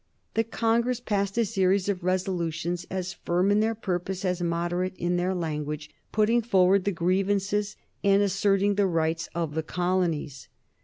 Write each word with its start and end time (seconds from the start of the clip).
The 0.33 0.43
congress 0.43 0.99
passed 0.99 1.37
a 1.37 1.45
series 1.45 1.87
of 1.87 2.03
resolutions, 2.03 2.87
as 2.89 3.13
firm 3.13 3.51
in 3.51 3.59
their 3.59 3.75
purpose 3.75 4.25
as 4.25 4.41
moderate 4.41 4.95
in 4.97 5.15
their 5.15 5.35
language, 5.35 5.91
putting 6.11 6.41
forward 6.41 6.85
the 6.85 6.91
grievances 6.91 7.75
and 8.03 8.19
asserting 8.23 8.73
the 8.73 8.87
rights 8.87 9.29
of 9.35 9.53
the 9.53 9.61
colonies. 9.61 10.47